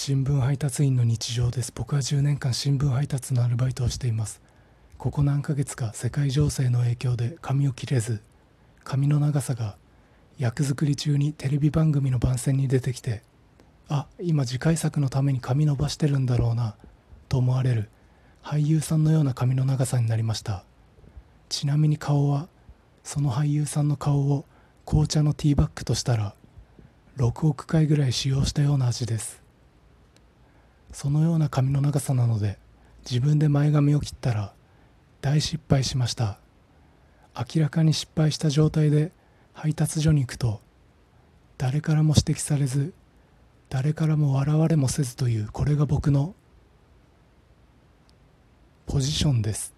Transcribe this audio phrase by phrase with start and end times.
[0.00, 1.72] 新聞配達員の日常です。
[1.74, 4.40] 僕は10年間新聞配達のアルバイトをしています。
[4.96, 8.22] ここ何ヶ月か世界情勢の影響で髪を切れず
[8.84, 9.76] 髪の長さが
[10.38, 13.22] 役作り中にテレビ番組の番宣に出てきて
[13.88, 16.76] あ今次回作のために髪伸ばしてるんだろうな
[17.28, 17.90] と思われる
[18.40, 20.62] 俳優さんのような髪の長さになりました。
[21.48, 22.46] ちなみに顔は
[23.02, 24.44] その俳優さんの顔を
[24.86, 26.36] 紅茶のティーバッグとしたら
[27.16, 29.47] 6億回ぐらい使用したような味です。
[30.92, 32.58] そのような髪の長さなので
[33.08, 34.52] 自分で前髪を切ったら
[35.20, 36.38] 大失敗しました。
[37.36, 39.12] 明らかに失敗した状態で
[39.52, 40.60] 配達所に行くと
[41.56, 42.92] 誰からも指摘されず
[43.68, 46.34] 誰からも笑われもせずというこれが僕の
[48.86, 49.77] ポジションです。